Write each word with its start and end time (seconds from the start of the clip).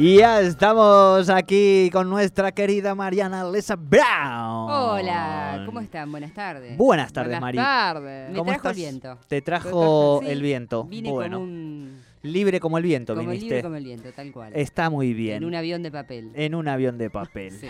Y 0.00 0.18
ya 0.18 0.40
estamos 0.42 1.28
aquí 1.28 1.90
con 1.92 2.08
nuestra 2.08 2.52
querida 2.52 2.94
Mariana 2.94 3.44
Lesa 3.50 3.74
Brown. 3.74 4.70
Hola, 4.70 5.64
¿cómo 5.66 5.80
están? 5.80 6.12
Buenas 6.12 6.32
tardes. 6.32 6.76
Buenas 6.76 7.12
tardes, 7.12 7.30
Buenas 7.30 7.40
Mari. 7.40 7.56
tardes. 7.58 8.30
Me 8.30 8.38
¿Cómo 8.38 8.44
trajo 8.52 8.56
estás? 8.68 8.76
el 8.76 8.76
viento. 8.76 9.18
Te 9.26 9.42
trajo 9.42 10.20
Sí, 10.22 10.28
el 10.30 10.40
viento. 10.42 10.84
Vine 10.84 11.10
bueno, 11.10 11.38
como 11.38 11.50
un... 11.50 12.00
libre 12.22 12.60
como 12.60 12.78
el 12.78 12.84
viento 12.84 13.16
Como 13.16 13.26
viniste. 13.30 13.46
libre 13.46 13.62
como 13.64 13.74
el 13.74 13.84
viento, 13.84 14.08
tal 14.12 14.30
cual. 14.30 14.52
Está 14.54 14.88
muy 14.88 15.12
bien. 15.14 15.38
En 15.38 15.44
un 15.44 15.56
avión 15.56 15.82
de 15.82 15.90
papel. 15.90 16.30
En 16.34 16.54
un 16.54 16.68
avión 16.68 16.96
de 16.96 17.10
papel. 17.10 17.52
Sí. 17.58 17.66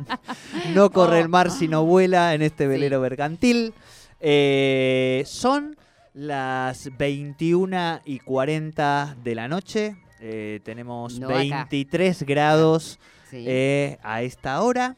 No 0.74 0.90
corre 0.90 1.20
el 1.20 1.26
Oh. 1.26 1.28
mar 1.28 1.50
sino 1.52 1.84
vuela 1.84 2.34
en 2.34 2.42
este 2.42 2.64
Sí. 2.64 2.68
velero 2.70 3.00
mercantil. 3.00 3.72
Eh, 4.18 5.22
son 5.26 5.76
las 6.12 6.90
21 6.98 8.00
y 8.04 8.18
40 8.18 9.16
de 9.22 9.34
la 9.36 9.46
noche. 9.46 9.96
Eh, 10.22 10.60
tenemos 10.64 11.18
No 11.18 11.26
acá. 11.28 11.36
23 11.40 12.22
grados 12.22 12.98
Sí. 13.28 13.44
eh, 13.46 13.98
a 14.02 14.22
esta 14.22 14.62
hora. 14.62 14.96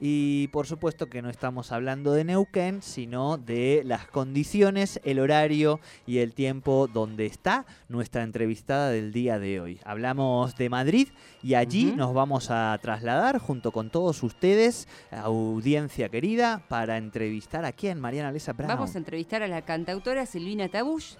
Y 0.00 0.46
por 0.52 0.68
supuesto 0.68 1.06
que 1.08 1.22
no 1.22 1.28
estamos 1.28 1.72
hablando 1.72 2.12
de 2.12 2.22
Neuquén, 2.22 2.82
sino 2.82 3.36
de 3.36 3.82
las 3.84 4.06
condiciones, 4.06 5.00
el 5.02 5.18
horario 5.18 5.80
y 6.06 6.18
el 6.18 6.34
tiempo 6.34 6.86
donde 6.86 7.26
está 7.26 7.66
nuestra 7.88 8.22
entrevistada 8.22 8.90
del 8.90 9.12
día 9.12 9.40
de 9.40 9.58
hoy. 9.60 9.80
Hablamos 9.84 10.54
de 10.56 10.68
Madrid 10.68 11.08
y 11.42 11.54
allí 11.54 11.94
nos 11.96 12.14
vamos 12.14 12.48
a 12.52 12.78
trasladar 12.80 13.38
junto 13.40 13.72
con 13.72 13.90
todos 13.90 14.22
ustedes, 14.22 14.86
audiencia 15.10 16.08
querida, 16.08 16.62
para 16.68 16.96
entrevistar 16.96 17.64
aquí 17.64 17.88
en 17.88 17.98
Mariana 18.00 18.30
Lesa 18.30 18.52
Brown. 18.52 18.68
Vamos 18.68 18.94
a 18.94 18.98
entrevistar 18.98 19.42
a 19.42 19.48
la 19.48 19.62
cantautora 19.62 20.26
Silvina 20.26 20.68
Tabush. 20.68 21.14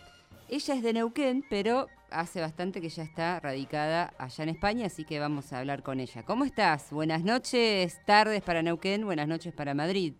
Ella 0.49 0.75
es 0.75 0.83
de 0.85 0.93
Neuquén, 0.93 1.45
pero 1.51 1.89
hace 2.11 2.41
bastante 2.41 2.81
que 2.81 2.89
ya 2.89 3.03
está 3.03 3.41
radicada 3.41 4.15
allá 4.19 4.45
en 4.45 4.51
España, 4.51 4.87
así 4.87 5.05
que 5.05 5.21
vamos 5.21 5.53
a 5.53 5.59
hablar 5.59 5.83
con 5.83 6.01
ella. 6.01 6.23
¿Cómo 6.25 6.45
estás? 6.45 6.91
Buenas 6.91 7.23
noches, 7.25 8.01
tardes 8.05 8.43
para 8.43 8.63
Neuquén, 8.63 9.05
buenas 9.05 9.29
noches 9.29 9.53
para 9.55 9.75
Madrid. 9.75 10.15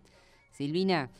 Silvina, 0.53 1.11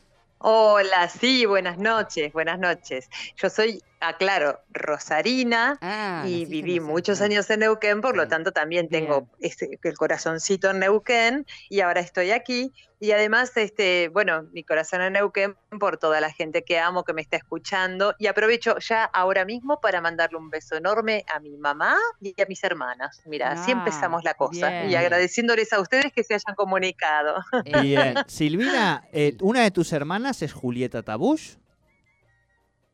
Hola, 0.41 1.09
sí, 1.09 1.45
buenas 1.45 1.77
noches, 1.77 2.31
buenas 2.31 2.59
noches. 2.59 3.09
Yo 3.35 3.49
soy, 3.49 3.81
aclaro, 3.99 4.59
rosarina 4.69 5.77
ah, 5.81 6.23
y 6.27 6.45
viví 6.45 6.79
muchos 6.79 7.21
años 7.21 7.49
en 7.49 7.61
Neuquén, 7.61 8.01
por 8.01 8.15
lo 8.15 8.27
tanto 8.27 8.51
también 8.51 8.89
tengo 8.89 9.29
ese- 9.39 9.79
el 9.81 9.93
corazoncito 9.97 10.69
en 10.69 10.79
Neuquén 10.79 11.45
y 11.69 11.81
ahora 11.81 11.99
estoy 12.01 12.31
aquí. 12.31 12.71
Y 13.01 13.11
además, 13.11 13.55
este, 13.55 14.09
bueno, 14.09 14.43
mi 14.51 14.65
corazón 14.65 15.01
en 15.01 15.13
Neuquén 15.13 15.55
por 15.79 15.97
toda 15.97 16.19
la 16.19 16.31
gente 16.33 16.63
que 16.65 16.79
amo, 16.79 17.05
que 17.05 17.13
me 17.13 17.21
está 17.21 17.37
escuchando. 17.37 18.13
Y 18.19 18.27
aprovecho 18.27 18.75
ya 18.79 19.05
ahora 19.05 19.45
mismo 19.45 19.79
para 19.81 20.01
mandarle 20.01 20.37
un 20.37 20.49
beso 20.49 20.75
enorme 20.75 21.23
a 21.33 21.39
mi 21.39 21.55
mamá 21.57 21.95
y 22.19 22.33
a 22.41 22.45
mis 22.45 22.61
hermanas. 22.63 23.21
Mira, 23.25 23.51
así 23.53 23.71
Ah, 23.71 23.75
empezamos 23.77 24.25
la 24.25 24.33
cosa. 24.33 24.69
bien. 24.69 24.89
Y 24.91 24.95
agradeciéndoles 24.95 25.71
a 25.71 25.79
ustedes 25.79 26.11
que 26.11 26.25
se 26.25 26.33
hayan 26.33 26.55
comunicado. 26.57 27.35
Bien, 27.63 28.15
Silvina, 28.27 29.07
eh, 29.13 29.37
una 29.41 29.61
de 29.61 29.71
tus 29.71 29.93
hermanas 29.93 30.41
es 30.41 30.51
Julieta 30.51 31.01
Tabush. 31.01 31.55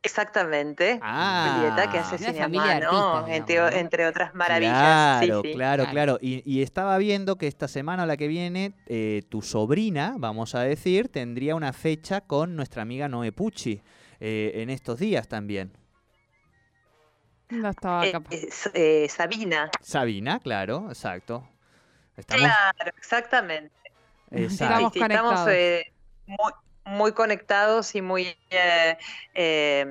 Exactamente. 0.06 0.98
Ah, 1.02 1.56
Julieta, 1.58 1.90
que 1.90 1.98
hace 1.98 2.16
cine 2.18 2.40
a 2.42 2.48
mano, 2.48 3.26
entre, 3.28 3.54
digamos, 3.54 3.72
¿no? 3.72 3.78
entre 3.78 4.06
otras 4.06 4.34
maravillas. 4.34 4.72
Claro, 4.72 5.42
sí, 5.42 5.48
sí. 5.48 5.54
claro, 5.54 5.82
Claro. 5.84 5.92
claro. 5.92 6.18
Y, 6.22 6.42
y 6.50 6.62
estaba 6.62 6.96
viendo 6.98 7.36
que 7.36 7.46
esta 7.48 7.68
semana 7.68 8.04
o 8.04 8.06
la 8.06 8.16
que 8.16 8.28
viene, 8.28 8.72
eh, 8.86 9.22
tu 9.28 9.42
sobrina, 9.42 10.14
vamos 10.18 10.54
a 10.54 10.60
decir, 10.60 11.08
tendría 11.08 11.54
una 11.54 11.72
fecha 11.72 12.20
con 12.22 12.56
nuestra 12.56 12.82
amiga 12.82 13.08
Noe 13.08 13.32
Pucci 13.32 13.82
eh, 14.20 14.52
en 14.54 14.70
estos 14.70 14.98
días 14.98 15.28
también. 15.28 15.72
No 17.50 17.68
estaba 17.70 18.06
Eh, 18.06 18.12
eh, 18.30 18.48
eh, 18.74 19.08
Sabina. 19.08 19.70
Sabina, 19.80 20.40
claro, 20.40 20.86
exacto. 20.88 21.48
Estamos, 22.16 22.42
Claro, 22.46 22.92
exactamente. 22.98 23.72
exacto. 24.30 24.32
Estamos 24.32 24.92
Sí, 24.92 24.98
sí, 24.98 25.04
estamos 25.04 25.32
conectados. 25.32 25.48
eh, 25.50 25.92
muy, 26.26 26.52
muy 26.86 27.12
conectados 27.12 27.94
y 27.94 28.00
muy 28.02 28.36
eh, 28.50 28.96
eh, 29.34 29.86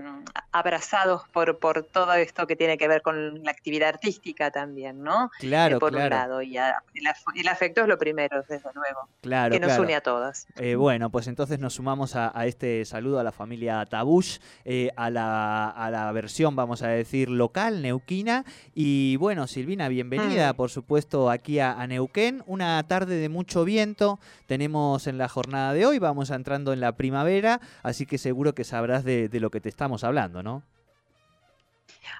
abrazados 0.51 1.23
por, 1.33 1.59
por 1.59 1.83
todo 1.83 2.13
esto 2.13 2.47
que 2.47 2.55
tiene 2.55 2.77
que 2.77 2.87
ver 2.87 3.01
con 3.01 3.43
la 3.43 3.51
actividad 3.51 3.89
artística 3.89 4.49
también, 4.51 5.03
¿no? 5.03 5.25
Eh, 5.25 5.29
Claro, 5.41 5.79
por 5.79 5.93
un 5.93 6.09
lado. 6.09 6.41
Y 6.41 6.57
a- 6.57 6.81
el, 6.93 7.05
af- 7.05 7.23
el 7.35 7.47
afecto 7.47 7.81
es 7.81 7.87
lo 7.87 7.97
primero, 7.97 8.41
desde 8.47 8.69
luego, 8.73 9.07
claro, 9.21 9.51
que 9.53 9.59
nos 9.59 9.67
claro. 9.69 9.83
une 9.83 9.95
a 9.95 10.01
todas. 10.01 10.47
Eh, 10.55 10.75
bueno, 10.75 11.09
pues 11.09 11.27
entonces 11.27 11.59
nos 11.59 11.73
sumamos 11.75 12.15
a, 12.15 12.31
a 12.37 12.45
este 12.45 12.85
saludo 12.85 13.19
a 13.19 13.23
la 13.23 13.31
familia 13.31 13.85
Tabush, 13.85 14.37
eh, 14.63 14.89
a, 14.95 15.09
la, 15.09 15.69
a 15.69 15.91
la 15.91 16.11
versión, 16.11 16.55
vamos 16.55 16.81
a 16.81 16.87
decir, 16.87 17.29
local, 17.29 17.81
neuquina. 17.81 18.45
Y 18.73 19.17
bueno, 19.17 19.47
Silvina, 19.47 19.89
bienvenida, 19.89 20.53
Mm. 20.53 20.55
por 20.55 20.69
supuesto, 20.69 21.29
aquí 21.29 21.59
a, 21.59 21.73
a 21.73 21.87
Neuquén. 21.87 22.43
Una 22.47 22.81
tarde 22.87 23.15
de 23.17 23.29
mucho 23.29 23.65
viento 23.65 24.19
tenemos 24.47 25.07
en 25.07 25.17
la 25.17 25.27
jornada 25.27 25.73
de 25.73 25.85
hoy, 25.85 25.99
vamos 25.99 26.29
entrando 26.29 26.71
en 26.73 26.79
la 26.79 26.84
primavera, 26.93 27.59
así 27.83 28.05
que 28.05 28.17
seguro 28.17 28.53
que 28.55 28.63
sabrás 28.63 29.03
de, 29.03 29.29
de 29.29 29.39
lo 29.39 29.49
que 29.51 29.61
te 29.61 29.69
estamos 29.69 30.03
hablando, 30.03 30.43
¿no? 30.43 30.63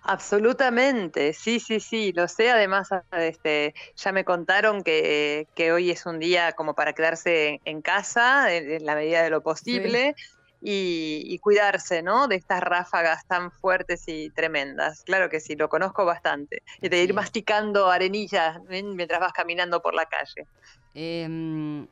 Absolutamente, 0.03 1.33
sí, 1.33 1.59
sí, 1.59 1.79
sí, 1.79 2.11
lo 2.13 2.27
sé. 2.27 2.51
Además, 2.51 2.89
este, 3.11 3.73
ya 3.95 4.11
me 4.11 4.23
contaron 4.25 4.83
que, 4.83 5.47
que 5.55 5.71
hoy 5.71 5.91
es 5.91 6.05
un 6.05 6.19
día 6.19 6.53
como 6.53 6.75
para 6.75 6.93
quedarse 6.93 7.61
en, 7.65 7.81
casa 7.81 8.53
en, 8.53 8.71
en 8.71 8.85
la 8.85 8.95
medida 8.95 9.23
de 9.23 9.29
lo 9.29 9.41
posible 9.41 10.15
y, 10.61 11.23
y 11.25 11.39
cuidarse, 11.39 12.01
¿no? 12.03 12.27
De 12.27 12.35
estas 12.35 12.61
ráfagas 12.61 13.25
tan 13.27 13.51
fuertes 13.51 14.03
y 14.07 14.29
tremendas. 14.31 15.03
Claro 15.03 15.29
que 15.29 15.39
sí, 15.39 15.55
lo 15.55 15.69
conozco 15.69 16.05
bastante. 16.05 16.63
Y 16.81 16.89
de 16.89 16.97
Sí. 16.97 17.03
ir 17.03 17.13
masticando 17.13 17.89
arenillas 17.89 18.57
¿eh? 18.69 18.83
mientras 18.83 19.19
vas 19.19 19.33
caminando 19.33 19.81
por 19.81 19.93
la 19.93 20.05
calle. 20.05 20.47
Em, 20.93 21.87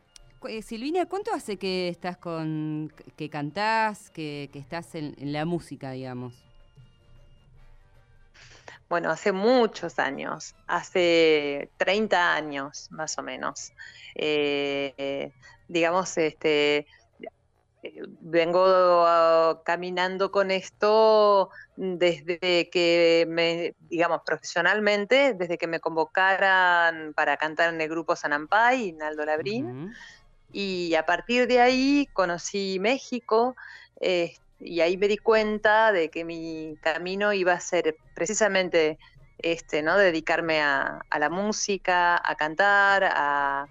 eh, 0.48 0.62
Silvina, 0.62 1.06
¿cuánto 1.06 1.34
hace 1.34 1.58
que 1.58 1.90
estás 1.90 2.18
con, 2.18 2.92
que 3.16 3.30
cantás, 3.30 4.10
que, 4.10 4.50
que 4.52 4.60
estás 4.60 4.96
en, 4.96 5.16
en 5.18 5.34
la 5.34 5.46
música, 5.46 5.92
digamos? 5.92 6.34
Bueno, 8.90 9.10
hace 9.10 9.32
muchos 9.32 9.98
años, 9.98 10.54
hace 10.68 11.72
30 11.78 12.36
años 12.36 12.90
más 12.92 13.18
o 13.18 13.24
menos. 13.24 13.74
Eh, 14.14 15.32
digamos, 15.68 16.16
este, 16.18 16.86
vengo 18.22 19.64
caminando 19.66 20.32
con 20.32 20.52
esto 20.52 21.50
desde 21.76 22.70
que 22.70 23.26
me, 23.28 23.76
digamos, 23.90 24.22
profesionalmente, 24.26 25.34
desde 25.34 25.58
que 25.58 25.68
me 25.68 25.80
convocaran 25.80 27.14
para 27.16 27.38
cantar 27.38 27.74
en 27.74 27.82
el 27.82 27.90
grupo 27.90 28.16
Sanampay, 28.16 28.94
Naldo 28.94 29.26
Labrín. 29.26 29.94
Y 30.54 30.96
a 30.96 31.06
partir 31.06 31.48
de 31.48 31.60
ahí 31.60 32.08
conocí 32.14 32.78
México 32.80 33.56
eh, 34.00 34.36
y 34.60 34.80
ahí 34.80 34.96
me 34.96 35.10
di 35.10 35.18
cuenta 35.18 35.92
de 35.92 36.10
que 36.10 36.24
mi 36.24 36.78
camino 36.82 37.34
iba 37.34 37.52
a 37.52 37.60
ser 37.60 37.98
precisamente 38.16 38.98
este, 39.40 39.82
¿no? 39.82 39.98
Dedicarme 39.98 40.62
a, 40.62 41.02
la 41.20 41.30
música, 41.30 42.22
a 42.24 42.36
cantar, 42.36 43.04
a, 43.12 43.68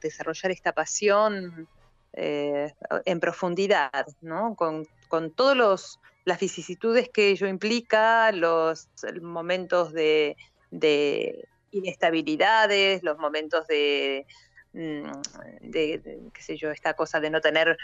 desarrollar 0.00 0.52
esta 0.52 0.72
pasión 0.72 1.66
eh, 2.12 2.72
en 3.06 3.18
profundidad, 3.18 4.06
¿no? 4.20 4.54
Con, 4.54 4.86
con 5.08 5.30
todos 5.30 5.56
los 5.56 6.00
las 6.24 6.38
vicisitudes 6.38 7.08
que 7.08 7.30
ello 7.30 7.46
implica, 7.48 8.30
los 8.32 8.88
momentos 9.20 9.92
de, 9.92 10.36
de 10.70 11.48
inestabilidades, 11.72 13.02
los 13.02 13.18
momentos 13.18 13.66
de, 13.66 14.26
de, 14.72 15.98
de, 15.98 16.18
qué 16.32 16.42
sé 16.42 16.56
yo, 16.56 16.70
esta 16.70 16.94
cosa 16.94 17.20
de 17.20 17.30
no 17.30 17.40
tener 17.40 17.76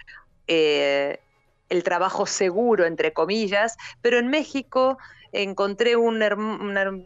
eh, 0.47 1.21
el 1.69 1.83
trabajo 1.83 2.27
seguro, 2.27 2.87
entre 2.87 3.13
comillas, 3.13 3.77
pero 4.01 4.19
en 4.19 4.29
México 4.29 4.99
encontré 5.33 5.97
un, 5.97 6.19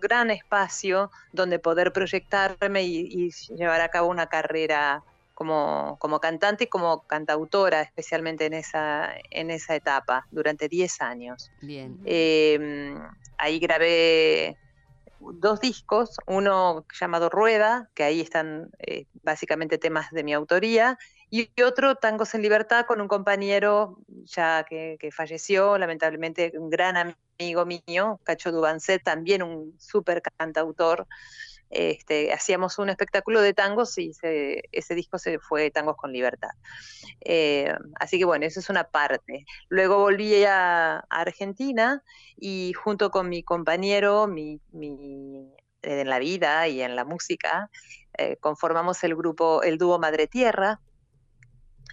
gran 0.00 0.31
espacio 0.31 1.11
donde 1.32 1.58
poder 1.58 1.93
proyectarme 1.93 2.82
y, 2.84 3.31
llevar 3.56 3.81
a 3.81 3.88
cabo 3.88 4.08
una 4.08 4.29
carrera 4.29 5.02
como, 5.34 5.96
como, 5.99 6.20
cantante 6.20 6.64
y 6.64 6.67
como 6.69 7.00
cantautora, 7.08 7.82
especialmente 7.82 8.46
en 8.46 8.52
esa, 8.52 9.12
en 9.31 9.50
esa 9.50 9.75
etapa, 9.75 10.26
durante 10.31 10.69
10 10.69 11.00
años. 11.00 11.50
Bien. 11.61 11.99
Em, 12.05 13.02
ahí 13.38 13.58
grabé 13.58 14.56
dos 15.34 15.60
discos, 15.60 16.16
uno 16.26 16.84
llamado 16.98 17.28
Rueda, 17.28 17.90
que 17.94 18.04
ahí 18.04 18.20
están 18.20 18.70
eh, 18.78 19.06
básicamente 19.22 19.78
temas 19.78 20.10
de 20.10 20.24
mi 20.24 20.32
autoría, 20.32 20.98
y 21.34 21.50
otro, 21.62 21.94
Tangos 21.94 22.34
en 22.34 22.42
Libertad, 22.42 22.84
con 22.84 23.00
un 23.00 23.08
compañero 23.08 23.96
ya 24.24 24.66
que, 24.69 24.98
falleció, 25.12 25.78
lamentablemente, 25.78 26.52
un 26.58 26.69
gran 26.69 27.14
amigo 27.38 27.64
mío, 27.64 28.20
Cacho 28.22 28.52
Dubancet, 28.52 29.02
también 29.02 29.42
un 29.42 29.74
súper 29.78 30.20
cantautor. 30.20 31.06
Este, 31.74 32.34
hacíamos 32.34 32.78
un 32.78 32.90
espectáculo 32.90 33.40
de 33.40 33.54
tangos 33.54 33.96
y 33.96 34.12
ese 34.20 34.94
disco 34.94 35.19
se 35.19 35.38
fue 35.38 35.70
Tangos 35.70 35.96
con 35.96 36.12
Libertad. 36.12 36.50
Eh, 37.22 37.72
así 37.98 38.19
que 38.19 38.26
bueno, 38.26 38.44
eso 38.44 38.60
es 38.60 38.69
una 38.69 38.84
parte. 38.84 39.46
Luego 39.70 39.96
volví 39.96 40.44
a, 40.44 40.98
Argentina 41.08 42.02
y 42.36 42.74
junto 42.74 43.10
con 43.10 43.30
mi 43.30 43.42
compañero, 43.42 44.26
mi, 44.26 44.60
en 45.82 46.08
la 46.10 46.19
vida 46.19 46.69
y 46.69 46.82
en 46.82 46.94
la 46.94 47.06
música, 47.06 47.70
eh, 48.19 48.36
conformamos 48.36 49.02
el 49.02 49.16
grupo, 49.16 49.62
el 49.62 49.78
dúo 49.78 49.98
Madre 49.98 50.26
Tierra, 50.26 50.78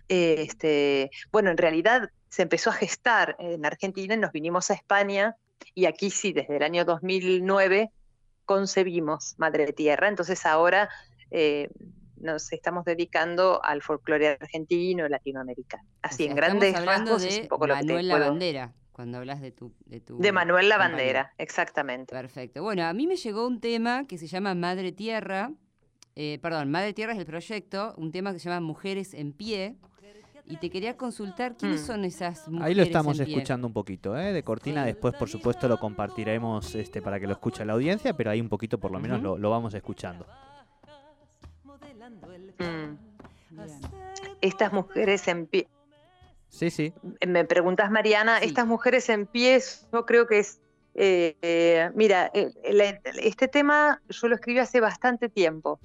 este, 0.10 1.10
bueno, 1.32 1.52
en 1.52 1.58
realidad 1.58 2.10
se 2.28 2.42
empezó 2.42 2.72
a 2.72 2.74
gestar 2.74 3.38
en 3.40 3.66
Argentina 3.66 4.14
y 4.14 4.18
nos 4.18 4.34
vinimos 4.34 4.72
a 4.72 4.74
España 4.74 5.38
y 5.74 5.86
aquí 5.86 6.10
sí, 6.10 6.34
desde 6.34 6.58
el 6.58 6.64
año 6.64 6.84
2009 6.84 7.92
concebimos 8.50 9.36
Madre 9.38 9.74
Tierra, 9.74 10.08
entonces 10.08 10.44
ahora 10.44 10.90
eh, 11.30 11.70
nos 12.18 12.52
estamos 12.52 12.84
dedicando 12.84 13.64
al 13.64 13.84
folclore 13.84 14.40
argentino 14.42 15.06
y 15.06 15.10
latinoamericano. 15.10 15.88
Así, 16.02 16.26
en 16.26 16.34
grandes 16.34 16.84
rasgos 16.84 17.22
de 17.22 17.48
Manuel 17.48 18.08
Lavandera, 18.08 18.74
cuando 18.92 19.20
hablas 19.20 19.40
de 19.40 19.52
tu... 19.52 19.72
De, 19.86 20.02
de 20.04 20.32
Manuel 20.32 20.68
Lavandera, 20.68 21.32
exactamente. 21.38 22.12
Perfecto. 22.12 22.64
Bueno, 22.64 22.86
a 22.86 22.94
mí 22.94 23.06
me 23.06 23.18
llegó 23.18 23.46
un 23.46 23.62
tema 23.62 24.08
que 24.08 24.18
se 24.18 24.26
llama 24.26 24.56
Madre 24.56 24.92
Tierra, 24.94 25.52
eh, 26.16 26.40
perdón, 26.42 26.72
Madre 26.72 26.94
Tierra 26.94 27.14
es 27.14 27.20
el 27.20 27.28
proyecto, 27.28 27.94
un 27.98 28.12
tema 28.12 28.34
que 28.34 28.40
se 28.40 28.50
llama 28.50 28.62
Mujeres 28.62 29.14
en 29.14 29.32
Pie, 29.32 29.76
y 30.50 30.58
te 30.58 30.72
quería 30.72 30.98
consultar 30.98 31.56
quiénes 31.56 31.84
mm. 31.84 31.86
son 31.86 32.06
esas 32.06 32.48
mujeres. 32.48 32.68
Ahí 32.68 32.74
lo 32.74 32.82
estamos 32.82 33.20
escuchando 33.20 33.68
un 33.68 33.74
poquito, 33.74 34.18
¿eh? 34.18 34.34
de 34.34 34.44
cortina. 34.44 34.84
Después, 34.84 35.14
por 35.14 35.30
supuesto, 35.30 35.68
lo 35.68 35.80
compartiremos 35.80 36.74
este, 36.74 37.04
para 37.04 37.20
que 37.20 37.28
lo 37.28 37.34
escuche 37.34 37.64
la 37.64 37.74
audiencia, 37.74 38.18
pero 38.18 38.32
ahí 38.32 38.42
un 38.42 38.50
poquito 38.50 38.80
por 38.80 38.92
lo 38.92 39.00
menos 39.00 39.22
lo, 39.22 39.50
vamos 39.50 39.76
escuchando. 39.76 40.26
Mm. 42.58 42.96
Estas 44.42 44.74
mujeres 44.74 45.28
en 45.28 45.46
pie. 45.46 45.68
Sí, 46.50 46.72
sí. 46.72 46.94
Me 47.26 47.46
preguntas, 47.46 47.92
Mariana, 47.92 48.40
estas 48.40 48.66
mujeres 48.66 49.08
en 49.10 49.28
pie, 49.28 49.62
yo 49.94 50.06
creo 50.06 50.26
que 50.26 50.40
es. 50.40 50.60
Eh, 50.96 51.38
eh, 51.44 51.92
mira, 51.94 52.32
este 52.34 53.48
tema 53.48 54.02
yo 54.10 54.28
lo 54.28 54.36
escribí 54.36 54.58
hace 54.58 54.80
bastante 54.80 55.30
tiempo, 55.30 55.80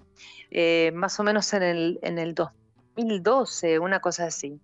más 0.95 1.21
o 1.21 1.23
menos 1.23 1.53
en 1.53 1.63
el, 1.63 1.99
en 2.03 2.19
el 2.19 2.35
2000 2.35 2.64
2012, 2.97 3.79
una 3.79 4.01
cosa 4.01 4.27
así. 4.27 4.61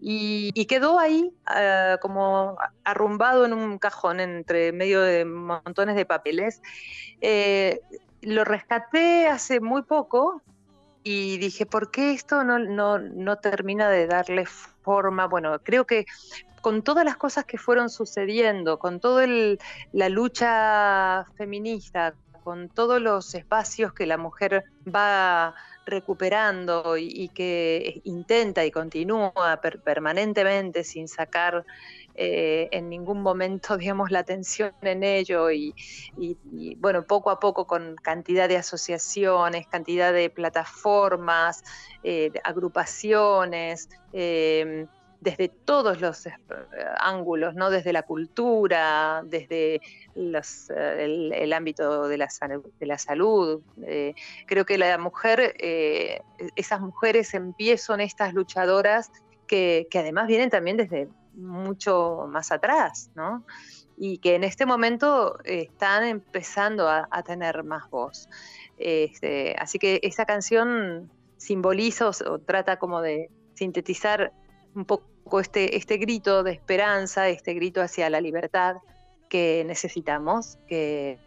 y, 0.00 0.64
quedó 0.66 0.98
ahí 0.98 1.30
ah, 1.46 1.98
como 2.00 2.56
arrumbado 2.84 3.44
en 3.44 3.52
un 3.52 3.78
cajón 3.78 4.20
entre 4.20 4.72
medio 4.72 5.02
de 5.02 5.24
montones 5.24 5.96
de 5.96 6.06
papeles. 6.06 6.62
Eh, 7.20 7.80
lo 8.22 8.44
rescaté 8.44 9.28
hace 9.28 9.60
muy 9.60 9.82
poco 9.82 10.42
y 11.02 11.36
dije, 11.36 11.66
¿por 11.66 11.90
qué 11.90 12.12
esto 12.12 12.44
no, 12.44 12.58
no, 12.58 13.36
termina 13.36 13.90
de 13.90 14.06
darle 14.06 14.46
forma? 14.46 15.26
Bueno, 15.26 15.58
creo 15.62 15.86
que 15.86 16.06
con 16.62 16.82
todas 16.82 17.04
las 17.04 17.18
cosas 17.18 17.44
que 17.44 17.58
fueron 17.58 17.90
sucediendo, 17.90 18.78
con 18.78 19.00
toda 19.00 19.26
la 19.92 20.08
lucha 20.08 21.26
feminista, 21.36 22.14
con 22.42 22.70
todos 22.70 23.02
los 23.02 23.34
espacios 23.34 23.92
que 23.92 24.06
la 24.06 24.16
mujer 24.16 24.64
va 24.86 25.54
recuperando 25.86 26.96
y, 26.96 27.28
que 27.28 28.00
intenta 28.04 28.64
y 28.64 28.70
continúa 28.70 29.60
permanentemente 29.84 30.84
sin 30.84 31.08
sacar 31.08 31.64
eh, 32.14 32.68
en 32.70 32.88
ningún 32.88 33.22
momento, 33.22 33.76
digamos, 33.78 34.10
la 34.10 34.20
atención 34.20 34.72
en 34.82 35.02
ello 35.02 35.50
y, 35.50 35.74
bueno, 36.78 37.04
poco 37.04 37.30
a 37.30 37.40
poco 37.40 37.66
con 37.66 37.96
cantidad 37.96 38.48
de 38.48 38.56
asociaciones, 38.56 39.66
cantidad 39.66 40.12
de 40.12 40.30
plataformas, 40.30 41.62
eh, 42.02 42.30
agrupaciones. 42.44 43.88
Eh, 44.12 44.86
desde 45.24 45.48
todos 45.48 46.02
los 46.02 46.28
ángulos, 46.98 47.54
¿no? 47.54 47.70
desde 47.70 47.94
la 47.94 48.02
cultura, 48.02 49.22
desde 49.24 49.76
eh, 49.76 51.30
el, 51.32 51.52
ámbito 51.54 52.06
de 52.08 52.18
la, 52.18 52.28
de 52.78 52.86
la 52.86 52.98
salud. 52.98 53.62
Eh, 53.86 54.14
creo 54.46 54.66
que 54.66 54.76
la 54.76 54.98
mujer, 54.98 55.56
eh, 55.58 56.20
esas 56.56 56.80
mujeres 56.82 57.32
en 57.32 57.54
pie 57.54 57.78
son 57.78 58.02
estas 58.02 58.34
luchadoras 58.34 59.10
que, 59.46 59.88
además 59.94 60.26
vienen 60.26 60.50
también 60.50 60.76
desde 60.76 61.08
mucho 61.32 62.26
más 62.28 62.52
atrás, 62.52 63.10
¿no? 63.14 63.44
y 63.96 64.18
que 64.18 64.34
en 64.34 64.44
este 64.44 64.66
momento 64.66 65.38
están 65.44 66.04
empezando 66.04 66.88
a, 66.88 67.22
tener 67.22 67.62
más 67.62 67.88
voz. 67.88 68.28
Este, 68.76 69.56
así 69.58 69.78
que 69.78 70.00
esa 70.02 70.26
canción 70.26 71.10
simboliza 71.36 72.08
o, 72.08 72.38
trata 72.40 72.76
como 72.76 73.00
de 73.00 73.30
sintetizar 73.54 74.32
un 74.74 74.84
poco 74.84 75.13
este, 75.40 75.76
este 75.76 75.96
grito 75.96 76.42
de 76.42 76.52
esperanza, 76.52 77.28
este 77.28 77.54
grito 77.54 77.80
hacia 77.80 78.10
la 78.10 78.20
libertad, 78.20 78.76
que 79.28 79.64
necesitamos 79.66 80.58
que, 80.68 81.18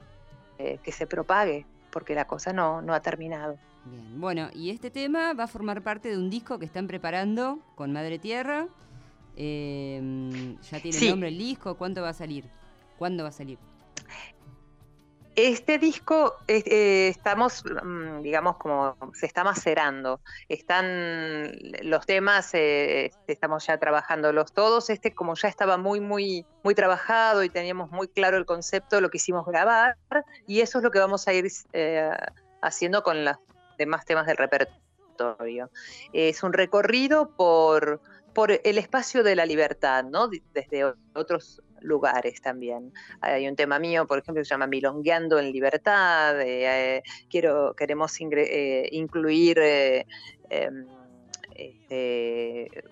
eh, 0.60 0.80
que 0.84 0.92
se 0.92 1.08
propague, 1.08 1.66
porque 1.92 2.16
la 2.16 2.26
cosa 2.26 2.54
no, 2.54 2.82
no 2.82 2.94
ha 2.94 3.02
terminado. 3.02 3.58
Bien, 3.86 4.20
bueno, 4.20 4.50
y 4.54 4.70
este 4.70 4.92
tema 4.92 5.34
va 5.34 5.46
a 5.46 5.48
formar 5.48 5.82
parte 5.82 6.10
de 6.10 6.18
un 6.18 6.30
disco 6.30 6.60
que 6.60 6.66
están 6.66 6.88
preparando 6.88 7.60
con 7.76 7.92
Madre 7.92 8.20
Tierra. 8.20 8.68
Eh, 9.36 10.56
¿Ya 10.72 10.80
tiene 10.80 11.10
nombre 11.10 11.30
el 11.30 11.38
disco? 11.38 11.76
¿Cuánto 11.76 12.02
va 12.02 12.10
a 12.10 12.14
salir? 12.14 12.46
¿Cuándo 12.98 13.24
va 13.24 13.30
a 13.30 13.34
salir? 13.34 13.60
Este 15.38 15.78
disco 15.78 16.34
eh, 16.48 17.09
estamos, 17.09 17.64
mm, 17.64 18.21
digamos, 18.23 18.57
como 18.57 18.97
se 19.14 19.28
está 19.28 19.44
macerando. 19.44 20.19
Están 20.50 21.52
los 21.83 22.07
temas, 22.07 22.56
eh, 22.56 23.12
estamos 23.28 23.68
ya 23.68 23.78
trabajándolos 23.78 24.52
todos. 24.52 24.90
Este, 24.90 25.14
como 25.14 25.35
ya 25.35 25.47
estaba 25.47 25.78
muy, 25.78 26.00
muy, 26.00 26.44
muy 26.64 26.73
trabajado 26.73 27.44
y 27.44 27.50
teníamos 27.50 27.92
muy 27.92 28.07
claro 28.07 28.38
el 28.38 28.47
concepto, 28.47 29.00
lo 29.00 29.12
quisimos 29.12 29.45
grabar 29.45 29.95
y 30.47 30.62
eso 30.62 30.80
es 30.80 30.83
lo 30.83 30.90
que 30.90 30.97
vamos 30.97 31.28
a 31.28 31.33
ir 31.33 31.47
eh, 31.71 32.09
haciendo 32.64 33.04
con 33.04 33.23
los 33.23 33.38
demás 33.78 34.06
temas 34.06 34.26
del 34.26 34.38
repertorio. 34.38 35.69
Es 36.14 36.42
un 36.42 36.52
recorrido 36.52 37.30
por, 37.35 38.02
por 38.33 38.59
el 38.64 38.78
espacio 38.80 39.21
de 39.21 39.35
la 39.35 39.45
libertad, 39.45 40.04
¿no? 40.04 40.30
Desde 40.30 40.95
otros 41.14 41.62
lugares 41.81 42.42
también. 42.42 42.94
Hay 43.22 43.48
un 43.48 43.56
tema 43.56 43.80
mío, 43.80 44.06
por 44.07 44.19
ejemplo, 44.19 44.42
que 44.42 44.46
se 44.46 44.50
llama 44.50 44.68
Milongueando 44.68 45.40
en 45.40 45.52
Libertad. 45.52 46.40
Eh, 46.42 47.04
quiero, 47.30 47.74
queremos 47.76 48.16
eh, 48.19 48.90
incluir 48.92 49.60
eh, 49.60 50.06
em, 50.50 50.86
este, 51.57 52.84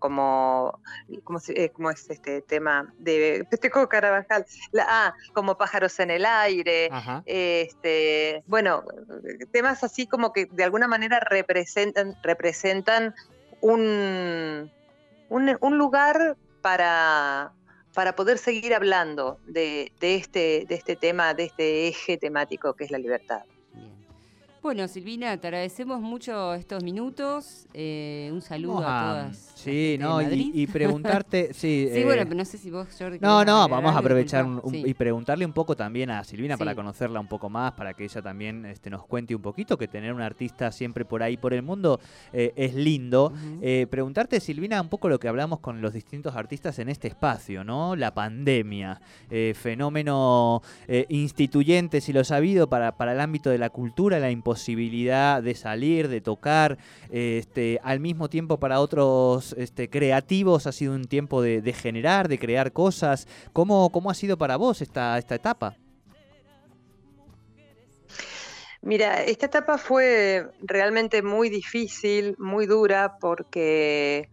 como, 0.00 0.80
como, 1.22 1.90
es 1.90 2.10
este 2.10 2.42
tema 2.42 2.92
de 2.98 3.46
Peteco 3.48 3.88
Carabajal, 3.88 4.44
ah, 4.80 5.14
como 5.32 5.56
pájaros 5.56 5.98
en 6.00 6.10
el 6.10 6.26
aire, 6.26 6.90
este, 7.24 8.42
bueno, 8.46 8.82
temas 9.52 9.84
así 9.84 10.08
como 10.08 10.32
que 10.32 10.46
de 10.46 10.64
alguna 10.64 10.88
manera 10.88 11.20
representan, 11.20 12.16
representan 12.22 13.14
un, 13.60 14.72
un 15.28 15.78
lugar 15.78 16.36
para, 16.62 17.52
para 17.94 18.14
poder 18.14 18.38
seguir 18.38 18.74
hablando 18.74 19.38
de, 19.46 19.90
este, 20.00 20.64
de 20.68 20.74
este 20.74 20.96
tema, 20.96 21.34
de 21.34 21.44
este 21.44 21.88
eje 21.88 22.16
temático 22.16 22.74
que 22.74 22.84
es 22.84 22.90
la 22.90 22.98
libertad. 22.98 23.42
Bueno, 24.60 24.88
Silvina, 24.88 25.36
te 25.36 25.46
agradecemos 25.46 26.00
mucho 26.00 26.52
estos 26.54 26.82
minutos. 26.82 27.66
Eh, 27.74 28.28
un 28.32 28.42
saludo 28.42 28.78
a 28.86 29.04
todas. 29.30 29.52
Sí, 29.54 29.96
no, 30.00 30.20
y, 30.20 30.66
preguntarte, 30.66 31.48
sí. 31.54 31.88
Sí, 31.92 32.00
eh, 32.00 32.04
bueno, 32.04 32.22
pero 32.24 32.34
no 32.36 32.44
sé 32.44 32.58
si 32.58 32.68
vos, 32.70 32.88
Jordi. 32.98 33.18
No, 33.20 33.44
no, 33.44 33.68
vamos 33.68 33.94
a 33.94 33.98
aprovechar 33.98 34.44
un- 34.44 34.54
disculpa. 34.56 34.76
un- 34.78 34.84
Sí. 34.84 34.90
y 34.90 34.94
preguntarle 34.94 35.46
un 35.46 35.52
poco 35.52 35.76
también 35.76 36.10
a 36.10 36.24
Silvina 36.24 36.56
para 36.56 36.74
conocerla 36.74 37.20
un 37.20 37.28
poco 37.28 37.48
más, 37.48 37.72
para 37.72 37.94
que 37.94 38.04
ella 38.04 38.20
también 38.20 38.66
este, 38.66 38.90
nos 38.90 39.06
cuente 39.06 39.34
un 39.34 39.42
poquito, 39.42 39.78
que 39.78 39.86
tener 39.86 40.12
un 40.12 40.20
artista 40.20 40.72
siempre 40.72 41.04
por 41.04 41.22
ahí 41.22 41.36
por 41.36 41.54
el 41.54 41.62
mundo 41.62 42.00
eh, 42.32 42.52
es 42.56 42.74
lindo. 42.74 43.32
Eh, 43.62 43.86
preguntarte, 43.88 44.40
Silvina, 44.40 44.80
un 44.80 44.88
poco 44.88 45.08
lo 45.08 45.20
que 45.20 45.28
hablamos 45.28 45.60
con 45.60 45.80
los 45.80 45.92
distintos 45.92 46.34
artistas 46.34 46.78
en 46.80 46.88
este 46.88 47.06
espacio, 47.08 47.62
¿no? 47.62 47.94
La 47.96 48.12
pandemia, 48.12 49.00
eh, 49.30 49.54
fenómeno 49.56 50.62
eh, 50.88 51.06
instituyente, 51.10 52.00
si 52.00 52.12
lo 52.12 52.20
ha 52.28 52.36
habido, 52.36 52.68
para, 52.68 52.96
para 52.96 53.12
el 53.12 53.20
ámbito 53.20 53.50
de 53.50 53.58
la 53.58 53.70
cultura, 53.70 54.18
la 54.18 54.30
imposibilidad 54.48 55.42
de 55.42 55.54
salir, 55.54 56.08
de 56.08 56.22
tocar, 56.22 56.78
este, 57.10 57.80
al 57.82 58.00
mismo 58.00 58.30
tiempo 58.30 58.58
para 58.58 58.80
otros 58.80 59.54
este, 59.58 59.90
creativos 59.90 60.66
ha 60.66 60.72
sido 60.72 60.94
un 60.94 61.04
tiempo 61.04 61.42
de, 61.42 61.60
de 61.60 61.72
generar, 61.74 62.28
de 62.28 62.38
crear 62.38 62.72
cosas. 62.72 63.28
¿Cómo, 63.52 63.90
¿Cómo 63.90 64.10
ha 64.10 64.14
sido 64.14 64.38
para 64.38 64.56
vos 64.56 64.80
esta, 64.80 65.18
esta 65.18 65.34
etapa? 65.34 65.76
Mira, 68.80 69.22
esta 69.24 69.46
etapa 69.46 69.76
fue 69.76 70.46
realmente 70.62 71.20
muy 71.20 71.50
difícil, 71.50 72.34
muy 72.38 72.64
dura, 72.64 73.18
porque 73.20 74.30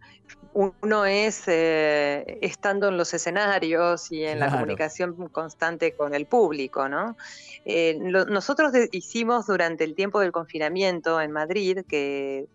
uno 0.82 1.04
es 1.06 1.42
eh, 1.48 2.38
estando 2.40 2.88
en 2.88 2.96
los 2.96 3.12
escenarios 3.14 4.10
y 4.10 4.24
en 4.24 4.40
la 4.40 4.46
Claro. 4.46 4.52
comunicación 4.52 5.28
constante 5.30 5.94
con 5.94 6.14
el 6.14 6.26
público, 6.26 6.88
¿no? 6.88 7.16
Eh, 7.64 7.96
lo- 8.00 8.24
nosotros 8.26 8.72
hicimos 8.92 9.46
durante 9.46 9.84
el 9.84 9.94
tiempo 9.94 10.20
del 10.20 10.32
confinamiento 10.32 11.20
en 11.20 11.32
Madrid, 11.32 11.80
que 11.88 12.46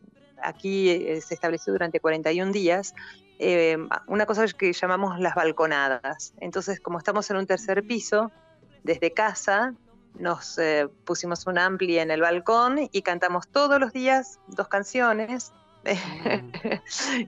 aquí 0.41 0.89
eh, 0.89 1.22
se 1.22 1.34
estableció 1.36 1.74
durante 1.74 2.00
41 2.00 2.51
días, 2.51 2.93
eh, 3.38 3.77
una 4.08 4.25
cosa 4.25 4.46
que 4.58 4.74
llamamos 4.74 5.20
las 5.20 5.36
balconadas. 5.36 6.34
Entonces, 6.38 6.79
como 6.81 6.98
estamos 6.98 7.29
en 7.29 7.38
un 7.38 7.46
tercer 7.48 7.84
piso, 7.86 8.31
desde 8.84 9.13
casa 9.13 9.74
nos 10.13 10.58
eh, 10.58 10.88
pusimos 11.05 11.46
un 11.48 11.58
ampli 11.60 12.00
en 12.00 12.12
el 12.12 12.22
balcón 12.22 12.79
y 12.91 13.01
cantamos 13.03 13.46
todos 13.51 13.79
los 13.79 13.91
días 13.93 14.39
dos 14.48 14.67
canciones. 14.67 15.53
Y, 15.83 15.97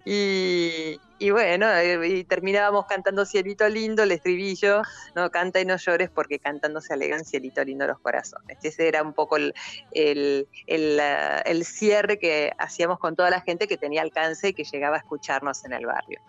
y 1.23 1.31
bueno, 1.31 1.71
eh, 1.71 2.05
y 2.05 2.23
terminábamos 2.25 2.85
cantando 2.85 3.25
Cielito 3.25 3.69
Lindo, 3.69 4.03
el 4.03 4.11
estribillo, 4.11 4.81
no 5.15 5.31
canta 5.31 5.61
y 5.61 5.65
no 5.65 5.77
llores 5.77 6.09
porque 6.09 6.37
cantando 6.37 6.81
se 6.81 6.95
alegan 6.95 7.23
Cielito 7.23 7.63
Lindo 7.63 7.87
los 7.87 7.97
corazones. 7.99 8.57
Ese 8.61 8.89
era 8.89 9.01
un 9.01 9.13
poco 9.13 9.37
el, 9.37 9.53
el, 9.93 10.45
el, 10.67 11.63
cierre 11.63 12.19
que 12.19 12.51
hacíamos 12.57 12.99
con 12.99 13.15
toda 13.15 13.29
la 13.29 13.39
gente 13.39 13.69
que 13.69 13.77
tenía 13.77 14.01
alcance 14.01 14.49
y 14.49 14.53
que 14.53 14.65
llegaba 14.65 14.97
a 14.97 14.99
escucharnos 14.99 15.63
en 15.63 15.71
el 15.71 15.85
barrio. 15.85 16.19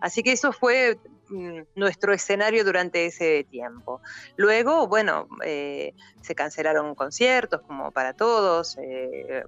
Así 0.00 0.22
que 0.22 0.30
eso 0.30 0.52
fue 0.52 1.00
mm, 1.30 1.62
nuestro 1.74 2.12
escenario 2.12 2.62
durante 2.62 3.06
ese 3.06 3.42
tiempo. 3.50 4.02
Luego, 4.36 4.86
bueno, 4.86 5.26
eh, 5.44 5.94
se 6.22 6.36
cancelaron 6.36 6.94
conciertos 6.94 7.60
como 7.62 7.90
para 7.90 8.12
todos, 8.12 8.78
eh, 8.78 9.42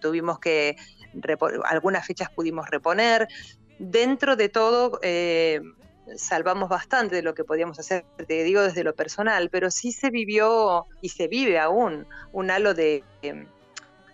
tuvimos 0.00 0.40
que, 0.40 0.74
algunas 1.64 2.06
fechas 2.06 2.30
pudimos 2.30 2.68
reponer. 2.68 3.28
Dentro 3.78 4.36
de 4.36 4.48
todo, 4.48 4.98
eh, 5.02 5.60
salvamos 6.16 6.68
bastante 6.68 7.16
de 7.16 7.22
lo 7.22 7.34
que 7.34 7.44
podíamos 7.44 7.78
hacer, 7.78 8.04
te 8.26 8.42
digo 8.44 8.62
desde 8.62 8.84
lo 8.84 8.94
personal, 8.94 9.50
pero 9.50 9.70
sí 9.70 9.92
se 9.92 10.10
vivió 10.10 10.86
y 11.00 11.10
se 11.10 11.28
vive 11.28 11.58
aún 11.58 12.06
un 12.32 12.50
halo 12.50 12.74
de, 12.74 13.04
eh, 13.22 13.46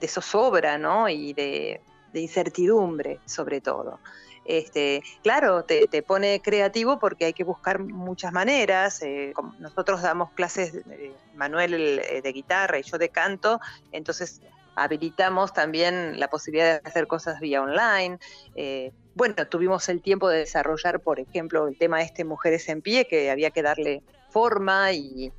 de 0.00 0.09
zozobra, 0.09 0.78
¿no? 0.78 1.09
Y 1.09 1.33
de, 1.33 1.80
incertidumbre, 2.12 3.18
sobre 3.25 3.61
todo. 3.61 3.99
Este, 4.44 5.02
claro, 5.23 5.64
te, 5.64 5.88
te 5.88 6.02
pone 6.02 6.40
creativo 6.40 6.99
porque 7.00 7.25
hay 7.25 7.33
que 7.33 7.42
buscar 7.42 7.80
muchas 7.80 8.33
maneras. 8.33 9.02
eh, 9.02 9.33
nosotros 9.59 10.02
damos 10.02 10.30
clases, 10.33 10.75
eh, 10.90 11.12
Manuel 11.35 11.75
eh, 11.75 12.21
de 12.23 12.33
guitarra 12.33 12.78
y 12.78 12.83
yo 12.83 12.99
de 12.99 13.09
canto, 13.09 13.61
entonces 13.90 14.42
habilitamos 14.76 15.52
también 15.52 16.18
la 16.18 16.28
posibilidad 16.28 16.80
de 16.82 16.88
hacer 16.88 17.06
cosas 17.06 17.40
vía 17.40 17.62
online. 17.62 18.18
eh, 18.54 18.92
bueno, 19.16 19.46
tuvimos 19.46 19.88
el 19.88 20.02
tiempo 20.02 20.28
de 20.28 20.38
desarrollar, 20.38 20.98
por 21.00 21.20
ejemplo, 21.20 21.68
el 21.68 21.78
tema 21.78 22.02
este 22.02 22.24
Mujeres 22.24 22.68
en 22.68 22.82
Pie, 22.82 23.06
que 23.06 23.30
había 23.30 23.52
que 23.52 23.62
darle 23.62 24.02
forma 24.30 24.90
y, 24.90 25.32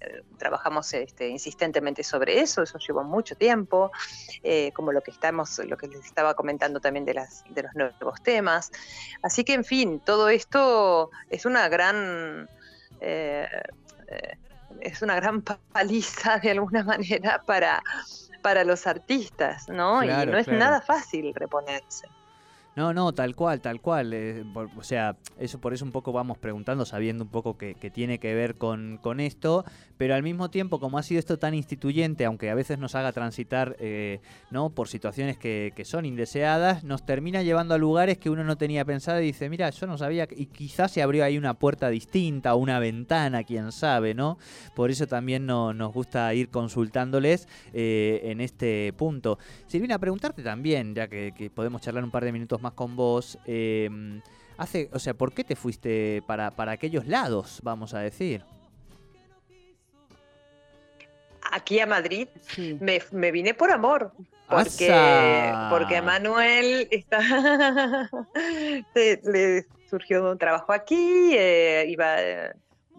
eh, 0.00 0.22
trabajamos 0.38 0.94
este, 0.94 1.26
insistentemente 1.28 2.04
sobre 2.04 2.38
eso, 2.38 2.62
eso 2.62 2.78
llevó 2.78 3.02
mucho 3.02 3.34
tiempo, 3.34 3.90
eh, 4.44 4.70
como 4.74 4.92
lo 4.92 5.00
que 5.00 5.10
estamos, 5.10 5.58
lo 5.58 5.76
que 5.76 5.88
les 5.88 6.04
estaba 6.04 6.34
comentando 6.34 6.78
también 6.78 7.04
de, 7.04 7.14
las, 7.14 7.42
de 7.48 7.64
los 7.64 7.74
nuevos 7.74 8.22
temas. 8.22 8.70
Así 9.22 9.42
que, 9.42 9.54
en 9.54 9.64
fin, 9.64 9.98
todo 9.98 10.28
esto 10.28 11.10
es 11.30 11.44
una 11.46 11.68
gran 11.68 12.48
es 14.80 15.02
una 15.02 15.16
gran 15.16 15.42
pa- 15.42 15.58
paliza 15.72 16.38
de 16.38 16.52
alguna 16.52 16.82
manera 16.84 17.42
para, 17.44 17.82
para 18.48 18.64
los 18.64 18.86
artistas, 18.86 19.68
¿no? 19.68 20.00
Claro, 20.00 20.30
y 20.30 20.32
no 20.32 20.38
es 20.38 20.46
claro. 20.46 20.58
nada 20.58 20.80
fácil 20.80 21.34
reponerse. 21.34 22.08
No, 22.78 22.94
no, 22.94 23.12
tal 23.12 23.34
cual, 23.34 23.60
tal 23.60 23.80
cual. 23.80 24.14
eh, 24.14 24.44
o 24.76 24.84
sea, 24.84 25.16
eso 25.36 25.60
por 25.60 25.74
eso 25.74 25.84
un 25.84 25.90
poco 25.90 26.12
vamos 26.12 26.38
preguntando, 26.38 26.84
sabiendo 26.84 27.24
un 27.24 27.30
poco 27.30 27.58
que, 27.58 27.74
tiene 27.92 28.20
que 28.20 28.32
ver 28.34 28.54
con, 28.54 29.00
esto, 29.18 29.64
pero 29.96 30.14
al 30.14 30.22
mismo 30.22 30.48
tiempo, 30.48 30.78
como 30.78 30.96
ha 30.96 31.02
sido 31.02 31.18
esto 31.18 31.40
tan 31.40 31.54
instituyente, 31.54 32.24
aunque 32.24 32.50
a 32.50 32.54
veces 32.54 32.78
nos 32.78 32.94
haga 32.94 33.10
transitar 33.10 33.74
eh, 33.80 34.20
¿no? 34.52 34.70
por 34.70 34.86
situaciones 34.86 35.36
que, 35.38 35.72
son 35.84 36.04
indeseadas, 36.04 36.84
nos 36.84 37.04
termina 37.04 37.42
llevando 37.42 37.74
a 37.74 37.78
lugares 37.78 38.16
que 38.16 38.30
uno 38.30 38.44
no 38.44 38.56
tenía 38.56 38.84
pensado 38.84 39.20
y 39.20 39.24
dice, 39.24 39.48
mira, 39.48 39.70
yo 39.70 39.88
no 39.88 39.98
sabía, 39.98 40.28
que-", 40.28 40.36
y 40.38 40.46
quizás 40.46 40.92
se 40.92 41.02
abrió 41.02 41.24
ahí 41.24 41.36
una 41.36 41.54
puerta 41.54 41.88
distinta 41.88 42.54
una 42.54 42.78
ventana, 42.78 43.42
quién 43.42 43.72
sabe, 43.72 44.14
¿no? 44.14 44.38
Por 44.76 44.92
eso 44.92 45.08
también 45.08 45.46
no- 45.46 45.74
nos 45.74 45.92
gusta 45.92 46.32
ir 46.32 46.48
consultándoles 46.48 47.48
eh, 47.72 48.20
en 48.22 48.40
este 48.40 48.92
punto. 48.96 49.40
Silvina, 49.66 49.98
preguntarte 49.98 50.44
también, 50.44 50.94
ya 50.94 51.08
que 51.08 51.50
podemos 51.52 51.82
charlar 51.82 52.04
un 52.04 52.12
par 52.12 52.24
de 52.24 52.30
minutos 52.30 52.62
más 52.62 52.67
con 52.72 52.96
vos, 52.96 53.38
eh, 53.46 53.88
hace, 54.56 54.88
o 54.92 54.98
sea, 54.98 55.14
¿por 55.14 55.32
qué 55.32 55.44
te 55.44 55.56
fuiste 55.56 56.22
para, 56.26 56.50
para 56.50 56.72
aquellos 56.72 57.06
lados, 57.06 57.60
vamos 57.62 57.94
a 57.94 58.00
decir? 58.00 58.42
Aquí 61.50 61.80
a 61.80 61.86
Madrid 61.86 62.28
Sí. 62.42 62.76
me, 62.80 63.00
me 63.10 63.30
vine 63.32 63.54
por 63.54 63.70
amor. 63.70 64.12
Porque, 64.50 64.90
¡Asa! 64.90 65.68
porque 65.70 66.00
Manuel 66.02 66.88
está 66.90 67.20
se- 68.94 69.20
le 69.24 69.66
surgió 69.90 70.30
un 70.30 70.38
trabajo 70.38 70.72
aquí, 70.72 71.32
eh, 71.34 71.84
iba 71.88 72.22
eh, 72.22 72.52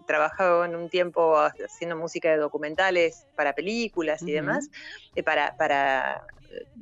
trabajó 0.06 0.64
en 0.64 0.74
un 0.76 0.88
tiempo 0.88 1.36
haciendo 1.36 1.96
música 1.96 2.30
de 2.30 2.36
documentales 2.38 3.26
para 3.36 3.52
películas 3.52 4.22
y 4.22 4.32
demás, 4.32 4.68
eh, 5.14 5.22
para, 5.22 5.56
para 5.56 6.24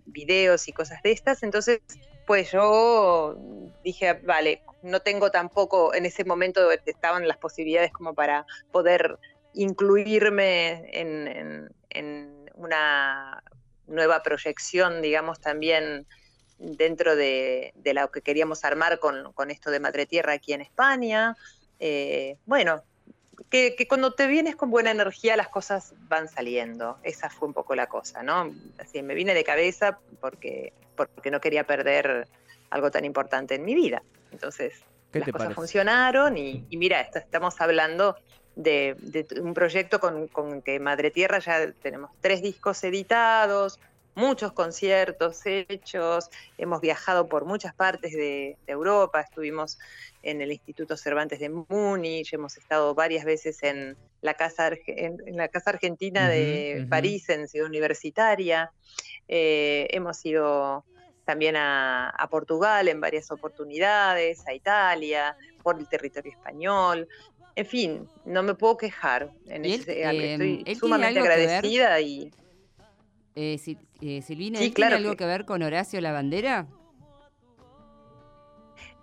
videos 0.06 0.68
y 0.68 0.72
cosas 0.72 1.02
de 1.02 1.12
estas. 1.12 1.42
Entonces, 1.42 1.80
pues 2.28 2.52
yo 2.52 3.38
dije, 3.82 4.12
vale, 4.12 4.60
no 4.82 5.00
tengo 5.00 5.30
tampoco, 5.30 5.94
en 5.94 6.04
ese 6.04 6.26
momento 6.26 6.70
estaban 6.84 7.26
las 7.26 7.38
posibilidades 7.38 7.90
como 7.90 8.12
para 8.12 8.44
poder 8.70 9.18
incluirme 9.54 10.90
en, 10.92 11.72
una 12.54 13.42
nueva 13.86 14.22
proyección, 14.22 15.00
digamos, 15.00 15.40
también 15.40 16.06
dentro 16.58 17.16
de, 17.16 17.72
lo 17.82 18.10
que 18.10 18.20
queríamos 18.20 18.62
armar 18.62 18.98
con, 18.98 19.32
con 19.32 19.50
esto 19.50 19.70
de 19.70 19.80
Madre 19.80 20.04
Tierra 20.04 20.34
aquí 20.34 20.52
en 20.52 20.60
España. 20.60 21.34
Eh, 21.80 22.36
bueno, 22.44 22.82
que, 23.50 23.74
que 23.76 23.86
cuando 23.86 24.12
te 24.12 24.26
vienes 24.26 24.56
con 24.56 24.70
buena 24.70 24.90
energía 24.90 25.36
las 25.36 25.48
cosas 25.48 25.94
van 26.08 26.28
saliendo. 26.28 26.98
Esa 27.02 27.30
fue 27.30 27.48
un 27.48 27.54
poco 27.54 27.74
la 27.74 27.86
cosa, 27.86 28.22
¿no? 28.22 28.54
Así, 28.78 29.02
me 29.02 29.14
vine 29.14 29.34
de 29.34 29.44
cabeza 29.44 29.98
porque, 30.20 30.72
porque 30.96 31.30
no 31.30 31.40
quería 31.40 31.64
perder 31.64 32.28
algo 32.70 32.90
tan 32.90 33.04
importante 33.04 33.54
en 33.54 33.64
mi 33.64 33.74
vida. 33.74 34.02
Entonces, 34.30 34.74
¿Qué 35.12 35.20
las 35.20 35.28
cosas 35.28 35.38
parece? 35.46 35.54
funcionaron 35.54 36.36
y, 36.36 36.66
y 36.68 36.76
mira, 36.76 37.00
esto- 37.00 37.18
estamos 37.18 37.60
hablando 37.60 38.16
de, 38.54 38.96
de 38.98 39.26
un 39.40 39.54
proyecto 39.54 40.00
con, 40.00 40.28
con 40.28 40.62
que 40.62 40.80
Madre 40.80 41.10
Tierra 41.10 41.38
ya 41.38 41.72
tenemos 41.80 42.10
tres 42.20 42.42
discos 42.42 42.82
editados, 42.84 43.78
muchos 44.18 44.52
conciertos 44.52 45.40
hechos, 45.46 46.28
hemos 46.58 46.80
viajado 46.80 47.28
por 47.28 47.44
muchas 47.46 47.74
partes 47.74 48.12
de, 48.12 48.58
de 48.66 48.72
Europa, 48.72 49.20
estuvimos 49.20 49.78
en 50.22 50.42
el 50.42 50.50
Instituto 50.52 50.96
Cervantes 50.96 51.38
de 51.38 51.48
Múnich, 51.50 52.32
hemos 52.34 52.56
estado 52.58 52.94
varias 52.94 53.24
veces 53.24 53.62
en 53.62 53.96
la 54.20 54.34
Casa, 54.34 54.70
Arge- 54.70 54.94
en, 54.96 55.16
en 55.26 55.36
la 55.36 55.48
casa 55.48 55.70
Argentina 55.70 56.28
de. 56.28 56.86
París, 56.90 57.28
en 57.28 57.46
Ciudad 57.48 57.68
Universitaria, 57.68 58.70
eh, 59.28 59.86
hemos 59.90 60.24
ido 60.24 60.84
también 61.24 61.54
a, 61.56 62.10
a 62.10 62.28
Portugal 62.28 62.88
en 62.88 63.00
varias 63.00 63.30
oportunidades, 63.30 64.40
a 64.46 64.54
Italia, 64.54 65.36
por 65.62 65.78
el 65.78 65.86
territorio 65.88 66.32
español. 66.32 67.06
En 67.54 67.66
fin, 67.66 68.08
no 68.24 68.42
me 68.42 68.54
puedo 68.54 68.76
quejar. 68.76 69.30
En 69.46 69.64
ese- 69.82 70.00
eh, 70.00 70.04
estoy 70.32 70.64
sumamente 70.78 71.20
agradecida 71.20 72.00
y 72.00 72.30
Eh, 73.40 73.56
Si- 73.58 73.78
eh, 74.00 74.20
Silvina, 74.20 74.58
Sí, 74.58 74.64
¿él 74.64 74.74
claro 74.74 74.96
¿tiene 74.96 75.06
algo 75.06 75.12
que- 75.12 75.18
que 75.18 75.26
ver 75.26 75.44
con 75.44 75.62
Horacio 75.62 76.00
La 76.00 76.10
Bandera? 76.10 76.66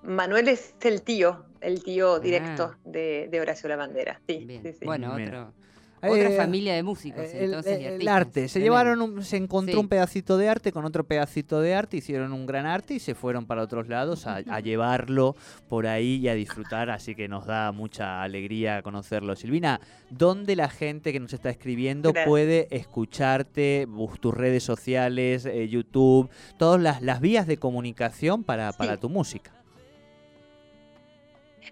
Manuel 0.04 0.50
es 0.50 0.76
el 0.82 1.04
tío, 1.04 1.46
el 1.62 1.82
tío 1.82 2.16
Ah. 2.16 2.20
directo 2.20 2.76
de, 2.84 3.30
de 3.32 3.40
Horacio 3.40 3.70
Lavandera. 3.70 4.20
Sí, 4.28 4.44
Bien. 4.46 4.62
sí, 4.62 4.74
sí. 4.74 4.86
Bueno, 4.86 5.16
Mira. 5.16 5.54
Otra 5.98 6.30
Eh, 6.30 6.38
familia 6.38 6.76
de 6.76 6.84
músicos, 6.84 7.26
El, 7.34 7.46
entonces, 7.46 7.80
el 7.80 7.86
artistas. 7.94 8.16
arte, 8.16 8.48
se 8.48 8.60
llevaron, 8.60 9.02
un- 9.02 9.24
se 9.24 9.38
encontró 9.38 9.74
Sí. 9.74 9.80
un 9.80 9.88
pedacito 9.88 10.38
de 10.38 10.50
arte 10.50 10.72
con 10.72 10.86
otro 10.86 11.04
pedacito 11.06 11.62
de 11.62 11.74
arte, 11.74 11.98
hicieron 11.98 12.32
un 12.34 12.46
gran 12.46 12.66
arte 12.66 12.94
y 12.96 13.00
se 13.00 13.16
fueron 13.16 13.46
para 13.46 13.64
otros 13.64 13.88
lados 13.88 14.28
a, 14.28 14.36
a 14.48 14.60
llevarlo 14.60 15.36
por 15.68 15.88
ahí 15.88 16.18
y 16.18 16.28
a 16.28 16.36
disfrutar, 16.36 16.90
así 16.90 17.16
que 17.16 17.28
nos 17.28 17.46
da 17.46 17.72
mucha 17.72 18.22
alegría 18.22 18.82
conocerlo. 18.84 19.36
Silvina, 19.36 19.80
¿dónde 20.12 20.56
la 20.56 20.70
gente 20.70 21.12
que 21.12 21.20
nos 21.20 21.34
está 21.34 21.50
escribiendo 21.50 22.12
Gracias. 22.12 22.30
puede 22.30 22.68
escucharte, 22.70 23.86
bus- 23.88 24.20
tus 24.20 24.34
redes 24.34 24.64
sociales, 24.64 25.46
eh, 25.46 25.68
YouTube, 25.68 26.30
todas 26.58 26.82
las, 26.82 27.02
las 27.02 27.20
vías 27.22 27.48
de 27.48 27.58
comunicación 27.58 28.44
para, 28.44 28.72
para 28.74 28.94
Sí. 28.96 29.00
tu 29.02 29.10
música? 29.10 29.52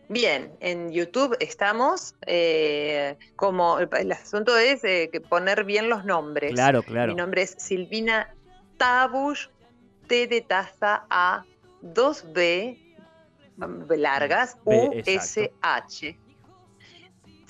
Bien, 0.09 0.51
en 0.59 0.91
YouTube 0.91 1.35
estamos. 1.39 2.15
eh, 2.25 3.17
como 3.35 3.79
el, 3.79 4.11
asunto 4.11 4.57
es 4.57 4.83
eh, 4.83 5.09
que 5.11 5.21
poner 5.21 5.63
bien 5.63 5.89
los 5.89 6.05
nombres. 6.05 6.53
Claro, 6.53 6.83
claro. 6.83 7.13
Mi 7.13 7.17
nombre 7.17 7.43
es 7.43 7.55
Silvina 7.57 8.33
Tabush, 8.77 9.47
T 10.07 10.27
de 10.27 10.41
taza 10.41 11.05
A, 11.09 11.45
2B, 11.81 12.77
B 13.57 13.97
largas, 13.97 14.57
B, 14.65 14.89
U, 14.89 14.91
S, 15.05 15.51
H. 15.61 16.17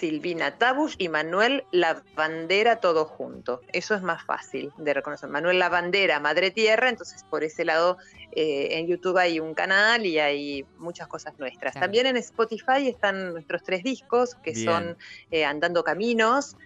Silvina 0.04 0.58
Tabush 0.58 0.96
y 0.98 1.08
Manuel 1.08 1.64
Lavandera 1.72 2.82
todo 2.82 3.06
junto. 3.06 3.62
Eso 3.72 3.96
es 3.96 4.02
más 4.02 4.22
fácil 4.26 4.70
de 4.76 4.94
reconocer. 4.94 5.30
Manuel 5.30 5.60
Lavandera, 5.60 6.20
Madre 6.20 6.52
Tierra, 6.52 6.90
entonces 6.90 7.24
por 7.30 7.46
ese 7.46 7.64
lado 7.64 7.98
eh, 8.34 8.68
en 8.72 8.88
YouTube 8.88 9.18
hay 9.18 9.40
un 9.40 9.54
canal 9.54 10.06
y 10.06 10.20
hay 10.20 10.66
muchas 10.78 11.08
cosas 11.08 11.40
nuestras. 11.40 11.72
Claro. 11.72 11.86
También 11.86 12.08
en 12.08 12.18
Spotify 12.18 12.90
están 12.90 13.32
nuestros 13.32 13.64
tres 13.64 13.82
discos 13.82 14.36
que 14.36 14.52
Bien. 14.52 14.66
son 14.66 14.98
eh, 15.32 15.46
Andando 15.46 15.86
Caminos, 15.86 16.58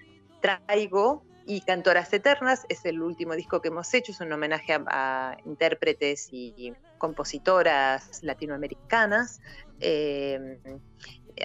Traigo 0.41 1.23
y 1.45 1.61
Cantoras 1.61 2.11
Eternas. 2.11 2.65
Es 2.69 2.85
el 2.85 3.03
último 3.03 3.35
disco 3.35 3.61
que 3.61 3.67
hemos 3.67 3.93
hecho, 3.93 4.13
es 4.13 4.19
un 4.19 4.33
homenaje 4.33 4.73
a, 4.73 4.81
a 4.87 5.37
intérpretes 5.45 6.29
y 6.31 6.73
compositoras 6.97 8.23
latinoamericanas. 8.23 9.41
Eh, 9.79 10.57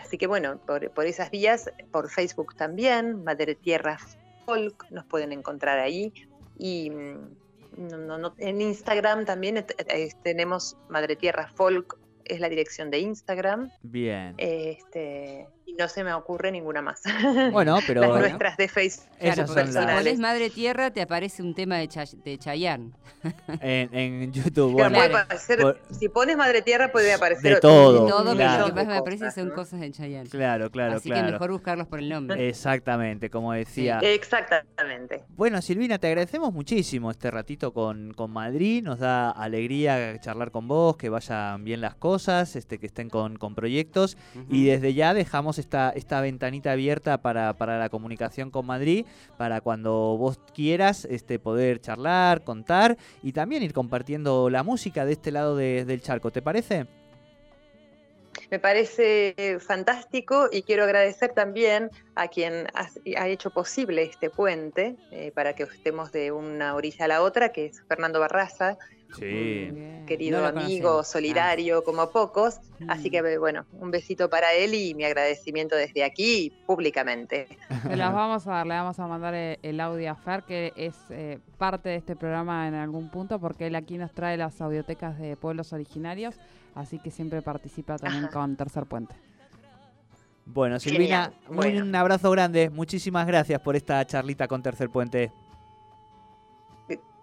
así 0.01 0.19
que 0.19 0.27
bueno, 0.27 0.59
por, 0.67 0.91
por 0.91 1.07
esas 1.07 1.31
vías, 1.31 1.71
por 1.91 2.09
Facebook 2.11 2.55
también, 2.57 3.23
Madre 3.25 3.55
Tierra 3.55 3.99
Folk, 4.47 4.91
nos 4.91 5.05
pueden 5.05 5.33
encontrar 5.33 5.79
ahí. 5.79 6.13
Y 6.59 6.91
mm, 6.91 7.19
no- 7.89 7.99
no- 7.99 8.19
no- 8.19 8.35
en 8.39 8.61
Instagram 8.61 9.25
también 9.25 9.65
tenemos 10.23 10.77
Madre 10.89 11.17
Tierra 11.17 11.49
Folk, 11.49 11.99
es 12.25 12.39
la 12.41 12.49
dirección 12.49 12.91
de 12.91 12.99
Instagram. 13.01 13.71
Bien. 13.83 14.35
Este, 14.39 15.49
y 15.73 15.81
no 15.81 15.89
se 15.89 16.05
me 16.05 16.13
ocurre 16.13 16.53
ninguna 16.53 16.83
más. 16.83 17.01
Bueno, 17.53 17.79
pero 17.87 18.01
Las 18.03 18.11
Bueno. 18.11 18.27
nuestras 18.29 18.57
de 18.57 18.69
Facebook. 18.69 19.07
Claro, 19.19 19.47
son 19.47 19.67
si 19.73 19.79
pones 19.79 20.19
Madre 20.19 20.51
Tierra 20.51 20.91
te 20.91 21.01
aparece 21.03 21.43
un 21.43 21.55
tema 21.55 21.77
de, 21.79 21.89
Chay- 21.89 22.23
de 22.23 22.39
Chayanne. 22.39 22.93
en, 23.61 23.95
en 23.95 24.33
YouTube, 24.33 24.75
Claro, 24.77 24.91
bueno, 24.95 25.11
puede 25.13 25.25
aparecer- 25.25 25.61
por- 25.61 25.81
si 25.91 26.09
pones 26.09 26.37
Madre 26.37 26.63
Tierra 26.63 26.91
puede 26.91 27.13
aparecer 27.13 27.53
De 27.53 27.57
otro- 27.59 27.71
todo, 27.71 28.03
un 28.05 28.11
Todo, 28.11 28.37
pero 28.37 28.59
lo 28.59 28.67
que 28.67 28.73
más 28.73 28.87
de 28.87 28.93
me 28.93 28.97
aparece 28.99 29.25
cosas, 29.25 29.35
son 29.35 29.51
cosas 29.51 29.81
de 29.81 29.91
Chayanne. 29.93 30.29
claro, 30.29 30.71
claro, 30.71 30.97
Así 30.97 31.09
claro. 31.09 31.27
que 31.27 31.33
mejor 31.33 31.53
buscarlos 31.53 31.87
por 31.87 32.01
el 32.01 32.09
nombre. 32.09 32.49
Exactamente, 32.49 33.31
como 33.31 33.53
decía. 33.53 34.01
Exactamente. 34.47 35.25
Bueno, 35.37 35.63
Silvina, 35.63 35.99
te 35.99 36.09
agradecemos 36.09 36.53
muchísimo 36.53 37.11
este 37.11 37.31
ratito 37.31 37.73
con, 37.73 38.13
con 38.13 38.31
Madrid. 38.33 38.83
Nos 38.83 38.99
da 38.99 39.31
alegría 39.31 40.19
charlar 40.21 40.51
con 40.51 40.67
vos, 40.69 40.97
que 40.97 41.09
vayan 41.09 41.65
bien 41.65 41.81
las 41.81 41.95
cosas, 41.95 42.57
este, 42.57 42.79
que 42.79 42.87
estén 42.87 43.09
con, 43.09 43.37
con 43.37 43.55
proyectos. 43.55 44.17
Y 44.49 44.65
desde 44.67 44.95
ya 44.95 45.15
dejamos 45.15 45.59
esta, 45.63 45.91
esta 45.97 46.21
ventanita 46.21 46.73
abierta 46.73 47.23
para, 47.23 47.55
para 47.55 47.79
la 47.79 47.89
comunicación 47.89 48.51
con 48.51 48.67
Madrid, 48.67 49.07
para 49.39 49.61
cuando 49.63 50.17
vos 50.19 50.39
quieras 50.55 51.07
este, 51.07 51.39
poder 51.39 51.81
charlar, 51.81 52.45
contar 52.45 52.99
y 53.23 53.33
también 53.33 53.63
ir 53.63 53.73
compartiendo 53.73 54.51
la 54.51 54.63
música 54.63 55.05
de 55.07 55.13
este 55.13 55.31
lado 55.31 55.57
de- 55.57 55.85
del 55.85 56.03
charco. 56.03 56.31
¿Te 56.31 56.43
parece? 56.43 56.87
Me 58.51 58.59
parece 58.59 59.59
fantástico 59.61 60.49
y 60.51 60.63
quiero 60.63 60.85
agradecer 60.85 61.33
también 61.33 61.91
a 62.15 62.29
quien 62.29 62.67
ha 63.17 63.29
hecho 63.29 63.51
posible 63.51 64.03
este 64.03 64.31
puente 64.31 64.97
eh, 65.11 65.33
para 65.35 65.55
que 65.55 65.65
estemos 65.65 66.13
de 66.13 66.33
una 66.33 66.75
orilla 66.75 67.05
a 67.07 67.09
la 67.09 67.23
otra, 67.23 67.53
que 67.53 67.67
es 67.67 67.83
Fernando 67.89 68.21
Barraza, 68.21 68.77
Sí. 69.19 69.71
Querido 70.07 70.41
No 70.41 70.47
amigo, 70.61 71.05
solidario 71.05 71.85
como 71.85 72.11
pocos. 72.11 72.59
Así 72.89 73.09
Mm. 73.09 73.11
que 73.13 73.19
eh, 73.19 73.39
bueno, 73.39 73.65
un 73.73 73.91
besito 73.91 74.29
para 74.29 74.53
él 74.53 74.75
y 74.75 74.95
mi 74.95 75.05
agradecimiento 75.05 75.77
desde 75.77 76.03
aquí 76.05 76.53
públicamente. 76.67 77.47
Se 77.83 77.97
las 77.97 78.13
vamos 78.13 78.47
a 78.47 78.51
dar, 78.53 78.67
le 78.67 78.75
vamos 78.75 78.99
a 78.99 79.07
mandar 79.07 79.35
eh, 79.35 79.59
el 79.63 79.81
audio 79.81 80.11
a 80.11 80.15
Fer, 80.17 80.43
que 80.43 80.73
es 80.77 80.95
eh, 81.11 81.39
parte 81.59 81.89
de 81.91 81.97
este 81.97 82.17
programa 82.17 82.67
en 82.69 82.75
algún 82.75 83.11
punto, 83.11 83.39
porque 83.39 83.67
él 83.69 83.75
aquí 83.77 83.97
nos 83.99 84.13
trae 84.13 84.37
las 84.37 84.61
audiotecas 84.61 85.19
de 85.19 85.37
pueblos 85.37 85.73
originarios, 85.73 86.35
así 86.75 86.99
que 86.99 87.11
siempre 87.11 87.41
participa 87.43 87.97
también 87.99 88.25
Ajá. 88.25 88.33
con 88.33 88.57
Tercer 88.57 88.87
Puente. 88.87 89.15
Bueno, 90.45 90.81
Silvina, 90.81 91.33
Bueno. 91.49 91.85
un 91.85 91.95
abrazo 91.95 92.29
grande. 92.33 92.69
Muchísimas 92.69 93.27
gracias 93.29 93.61
por 93.61 93.77
esta 93.77 94.05
charlita 94.05 94.49
con 94.49 94.61
Tercer 94.63 94.91
Puente. 94.91 95.31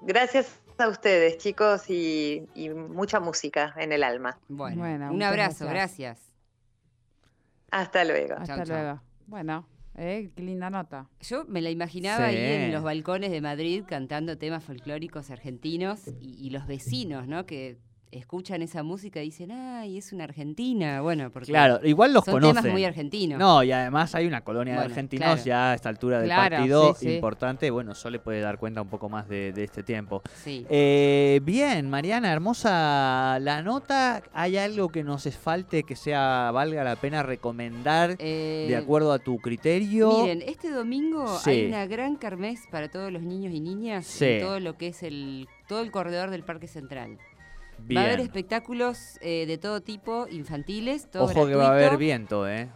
Gracias 0.02 0.60
a 0.78 0.88
ustedes, 0.88 1.38
chicos, 1.38 1.90
y, 1.90 2.48
y 2.56 2.70
mucha 2.70 3.20
música 3.20 3.74
en 3.78 3.92
el 3.92 4.04
alma. 4.04 4.40
Bueno, 4.48 4.78
Bueno, 4.82 5.12
un 5.12 5.22
abrazo, 5.24 5.66
gracias. 5.66 6.18
gracias. 6.20 6.34
Hasta 7.72 8.04
luego. 8.06 8.34
Hasta 8.36 8.46
Chau, 8.56 8.66
chau. 8.66 8.78
luego. 8.78 9.02
Bueno, 9.28 9.68
eh, 9.96 10.32
qué 10.36 10.42
linda 10.42 10.70
nota. 10.70 11.08
Yo 11.22 11.46
me 11.48 11.62
la 11.62 11.70
imaginaba 11.70 12.30
Sí. 12.30 12.36
ahí 12.36 12.64
en 12.64 12.72
los 12.72 12.82
balcones 12.84 13.30
de 13.32 13.42
Madrid 13.42 13.84
cantando 13.88 14.38
temas 14.38 14.64
folclóricos 14.64 15.30
argentinos 15.30 16.08
y, 16.20 16.36
y 16.48 16.50
los 16.50 16.66
vecinos, 16.66 17.28
¿no? 17.28 17.46
Que 17.46 17.78
escuchan 18.12 18.62
esa 18.62 18.82
música 18.84 19.22
y 19.22 19.26
dicen, 19.26 19.52
ay, 19.52 19.98
es 19.98 20.12
una 20.14 20.24
argentina. 20.24 21.02
Bueno, 21.02 21.30
porque 21.32 21.52
Claro, 21.52 21.80
igual 21.86 22.14
los 22.14 22.26
son 22.26 22.34
conocen. 22.36 22.56
temas 22.58 22.72
muy 22.72 22.84
argentinos. 22.86 23.38
No, 23.40 23.64
y 23.64 23.72
además 23.72 24.16
hay 24.16 24.26
una 24.26 24.42
colonia 24.42 24.74
de 24.76 24.80
argentinos 24.86 25.26
claro. 25.26 25.44
ya 25.44 25.72
a 25.72 25.76
esta 25.76 25.90
altura 25.90 26.20
del 26.20 26.28
Claro, 26.30 26.56
partido 26.58 26.96
sí, 26.96 27.06
sí. 27.08 27.16
importante. 27.16 27.70
Bueno, 27.70 27.94
yo 27.94 28.10
le 28.10 28.20
puede 28.20 28.42
dar 28.42 28.58
cuenta 28.58 28.82
un 28.82 28.90
poco 28.90 29.10
más 29.10 29.28
de, 29.30 29.52
de 29.54 29.64
este 29.64 29.84
tiempo. 29.84 30.22
Sí. 30.44 30.66
Eh, 30.70 31.40
bien, 31.44 31.90
Mariana, 31.90 32.32
hermosa 32.32 33.38
la 33.42 33.62
nota. 33.62 34.24
¿Hay 34.34 34.58
algo 34.58 34.90
que 34.90 35.04
nos 35.04 35.24
falte 35.38 35.84
que 35.84 35.96
sea 35.96 36.52
valga 36.52 36.84
la 36.84 36.96
pena 36.96 37.22
recomendar 37.24 38.16
Eh, 38.20 38.66
de 38.68 38.76
acuerdo 38.76 39.14
a 39.14 39.20
tu 39.20 39.38
criterio? 39.38 40.24
Miren, 40.24 40.42
este 40.42 40.72
domingo 40.72 41.28
Sí. 41.40 41.50
hay 41.52 41.66
una 41.68 41.86
gran 41.86 42.16
kermés 42.18 42.62
para 42.72 42.90
todos 42.90 43.12
los 43.12 43.22
niños 43.22 43.54
y 43.54 43.60
niñas 43.60 44.06
Sí. 44.08 44.26
en 44.26 44.42
todo 44.42 44.60
lo 44.60 44.78
que 44.78 44.88
es 44.88 45.04
el 45.04 45.48
todo 45.68 45.82
el 45.82 45.92
corredor 45.92 46.32
del 46.32 46.42
Parque 46.44 46.68
Central. 46.68 47.20
Bien. 47.82 47.98
Va 47.98 48.04
a 48.04 48.08
haber 48.08 48.20
espectáculos 48.22 49.18
eh, 49.22 49.46
de 49.46 49.58
todo 49.58 49.82
tipo, 49.82 50.28
infantiles, 50.30 51.10
todo 51.10 51.24
Ojo 51.24 51.48
que 51.48 51.56
va 51.56 51.68
a 51.68 51.72
haber 51.72 51.98
viento, 51.98 52.48
¿eh? 52.48 52.70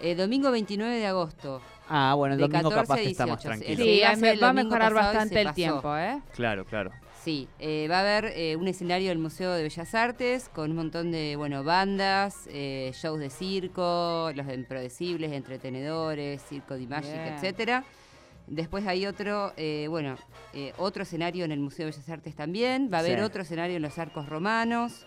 Eh, 0.00 0.14
domingo 0.14 0.50
29 0.50 0.96
de 0.96 1.06
agosto. 1.06 1.60
Ah, 1.88 2.14
bueno, 2.16 2.34
el 2.34 2.40
domingo 2.40 2.70
14 2.70 2.80
capaz 2.86 2.96
que 3.02 3.10
está 3.10 3.26
más 3.26 3.42
18, 3.42 3.48
tranquilo. 3.48 3.84
Sí, 3.84 4.00
Sí, 4.34 4.40
va 4.40 4.48
a 4.48 4.52
mejorar 4.52 4.94
bastante 4.94 5.40
el 5.40 5.46
pasó. 5.46 5.54
tiempo, 5.54 5.96
¿eh? 5.96 6.20
Claro, 6.34 6.64
claro. 6.64 6.90
Sí, 7.22 7.48
eh, 7.58 7.86
va 7.90 7.98
a 7.98 8.00
haber 8.00 8.32
eh, 8.34 8.56
un 8.56 8.66
escenario 8.66 9.10
del 9.10 9.18
Museo 9.18 9.52
de 9.52 9.62
Bellas 9.62 9.94
Artes 9.94 10.48
con 10.48 10.70
un 10.70 10.76
montón 10.78 11.10
de 11.12 11.36
bueno 11.36 11.62
bandas, 11.64 12.48
eh, 12.50 12.92
shows 12.94 13.20
de 13.20 13.28
circo, 13.28 14.30
los 14.34 14.48
impredecibles, 14.50 15.32
entretenedores, 15.32 16.42
circo 16.48 16.74
de 16.78 16.86
Magic, 16.86 17.14
etcétera. 17.14 17.84
Después 18.50 18.84
hay 18.86 19.06
otro, 19.06 19.52
eh, 19.56 19.86
bueno, 19.88 20.16
eh, 20.54 20.72
otro 20.76 21.04
escenario 21.04 21.44
en 21.44 21.52
el 21.52 21.60
Museo 21.60 21.86
de 21.86 21.92
Bellas 21.92 22.08
Artes 22.08 22.34
también. 22.34 22.90
Va 22.92 22.96
a 22.98 23.00
haber 23.00 23.18
Sí. 23.20 23.24
otro 23.24 23.42
escenario 23.42 23.76
en 23.76 23.82
los 23.82 23.96
arcos 23.98 24.28
romanos. 24.28 25.06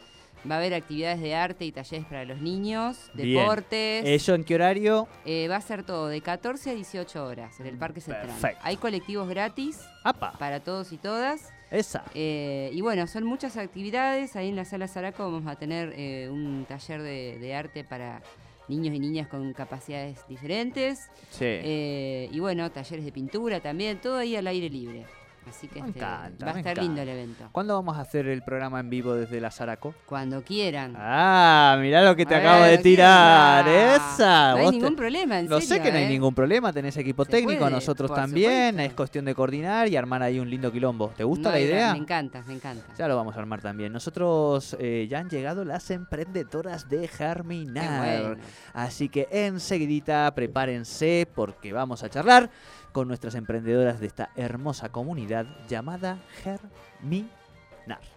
Va 0.49 0.55
a 0.55 0.57
haber 0.59 0.73
actividades 0.73 1.21
de 1.21 1.35
arte 1.35 1.63
y 1.65 1.71
talleres 1.73 2.05
para 2.05 2.23
los 2.25 2.41
niños, 2.41 3.11
Bien. 3.13 3.33
deportes. 3.37 4.03
¿Eso 4.05 4.33
en 4.33 4.43
qué 4.45 4.55
horario? 4.55 5.07
Eh, 5.25 5.47
va 5.49 5.57
a 5.57 5.61
ser 5.61 5.83
todo 5.83 6.07
de 6.07 6.21
14 6.21 6.69
a 6.71 6.73
18 6.73 7.25
horas 7.25 7.59
en 7.59 7.67
el 7.67 7.77
Parque 7.77 7.99
Central. 8.01 8.27
Perfecto. 8.27 8.59
Hay 8.63 8.75
colectivos 8.77 9.27
gratis 9.29 9.79
¡Apa! 10.03 10.33
para 10.39 10.61
todos 10.61 10.91
y 10.93 10.97
todas. 10.97 11.51
Esa. 11.71 12.03
Eh, 12.13 12.69
y 12.73 12.81
bueno, 12.81 13.07
son 13.07 13.23
muchas 13.25 13.57
actividades. 13.57 14.35
Ahí 14.37 14.49
en 14.49 14.55
la 14.55 14.65
sala 14.65 14.87
Zaraco 14.87 15.23
vamos 15.31 15.47
a 15.51 15.57
tener 15.57 15.93
eh, 15.97 16.29
un 16.29 16.65
taller 16.67 17.01
de, 17.01 17.37
de 17.39 17.55
arte 17.55 17.83
para 17.83 18.21
niños 18.67 18.95
y 18.95 18.99
niñas 18.99 19.27
con 19.27 19.53
capacidades 19.53 20.27
diferentes. 20.27 21.09
Sí. 21.29 21.45
Eh, 21.45 22.29
y 22.31 22.39
bueno, 22.39 22.71
talleres 22.71 23.05
de 23.05 23.11
pintura 23.11 23.59
también, 23.59 23.99
todo 23.99 24.17
ahí 24.17 24.35
al 24.35 24.47
aire 24.47 24.69
libre. 24.69 25.05
Así 25.49 25.67
que 25.67 25.81
Me 25.81 25.87
este, 25.89 25.99
encanta, 25.99 26.45
va 26.45 26.51
a 26.53 26.57
estar 26.57 26.77
lindo 26.77 27.01
el 27.01 27.09
evento. 27.09 27.49
¿Cuándo 27.51 27.75
vamos 27.75 27.97
a 27.97 28.01
hacer 28.01 28.27
el 28.27 28.41
programa 28.43 28.79
en 28.79 28.89
vivo 28.89 29.13
desde 29.13 29.39
la 29.39 29.51
Zaraco? 29.51 29.93
Cuando 30.05 30.43
quieran. 30.43 30.93
Ah, 30.97 31.77
mirá 31.79 32.03
lo 32.03 32.15
que 32.15 32.25
te 32.25 32.35
A 32.35 32.39
acabo 32.39 32.61
ver, 32.61 32.71
de 32.71 32.77
¿qué 32.77 32.83
tirar. 32.83 33.67
Esa. 33.67 34.51
No 34.51 34.57
hay 34.57 34.63
vos 34.63 34.71
te- 34.71 34.77
ningún 34.79 34.95
problema, 34.95 35.39
en 35.39 35.49
Lo 35.49 35.59
serio, 35.61 35.75
sé 35.75 35.81
que 35.81 35.91
no 35.91 35.97
hay 35.97 36.03
¿eh? 36.05 36.09
ningún 36.09 36.33
problema, 36.33 36.73
tenés 36.73 36.97
equipo 36.97 37.25
Se 37.25 37.31
técnico, 37.31 37.59
puede, 37.59 37.71
nosotros 37.71 38.13
también, 38.13 38.71
supuesto. 38.71 38.81
es 38.81 38.93
cuestión 38.93 39.25
de 39.25 39.35
coordinar 39.35 39.87
y 39.87 39.95
armar 39.95 40.23
ahí 40.23 40.39
un 40.39 40.49
lindo 40.49 40.71
quilombo. 40.71 41.09
¿Te 41.15 41.23
gusta 41.23 41.49
No, 41.49 41.55
la 41.55 41.61
idea? 41.61 41.91
Me 41.93 41.99
encanta, 41.99 42.43
me 42.47 42.53
encanta. 42.53 42.85
Ya 42.97 43.07
lo 43.07 43.15
vamos 43.15 43.35
a 43.35 43.39
armar 43.39 43.61
también. 43.61 43.93
Nosotros 43.93 44.75
eh, 44.79 45.07
ya 45.09 45.19
han 45.19 45.29
llegado 45.29 45.63
las 45.65 45.89
emprendedoras 45.91 46.89
de 46.89 47.07
Germinar. 47.07 48.21
bueno. 48.23 48.41
Así 48.73 49.09
que 49.09 49.27
enseguidita 49.31 50.31
prepárense 50.33 51.27
porque 51.33 51.73
vamos 51.73 52.03
a 52.03 52.09
charlar 52.09 52.49
con 52.93 53.09
nuestras 53.09 53.35
emprendedoras 53.35 53.99
de 53.99 54.07
esta 54.07 54.29
hermosa 54.37 54.89
comunidad 54.89 55.45
llamada 55.67 56.19
Germinar. 56.43 58.12